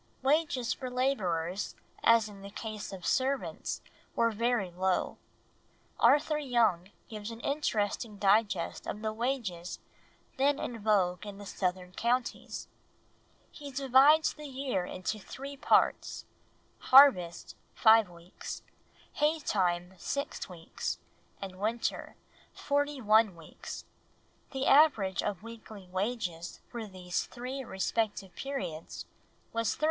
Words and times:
Wages 0.23 0.73
for 0.73 0.89
labourers, 0.89 1.75
as 2.01 2.27
in 2.27 2.41
the 2.41 2.49
case 2.49 2.91
of 2.91 3.05
servants, 3.05 3.81
were 4.15 4.31
very 4.31 4.71
low. 4.71 5.19
Arthur 5.99 6.39
Young 6.39 6.89
gives 7.07 7.29
an 7.29 7.39
interesting 7.41 8.17
digest 8.17 8.87
of 8.87 9.03
the 9.03 9.13
wages 9.13 9.77
then 10.37 10.57
in 10.57 10.79
vogue 10.79 11.23
in 11.27 11.37
the 11.37 11.45
southern 11.45 11.91
counties. 11.91 12.67
He 13.51 13.69
divides 13.71 14.33
the 14.33 14.47
year 14.47 14.85
into 14.85 15.19
three 15.19 15.55
parts: 15.55 16.25
harvest, 16.79 17.55
five 17.75 18.09
weeks; 18.09 18.63
hay 19.13 19.37
time, 19.37 19.93
six 19.99 20.49
weeks; 20.49 20.97
and 21.39 21.59
winter, 21.59 22.15
forty 22.53 22.99
one 22.99 23.35
weeks; 23.35 23.85
the 24.49 24.65
average 24.65 25.21
of 25.21 25.43
weekly 25.43 25.87
wages 25.91 26.59
for 26.71 26.87
these 26.87 27.27
three 27.27 27.63
respective 27.63 28.33
periods 28.35 29.05
was 29.53 29.75
13s. 29.77 29.79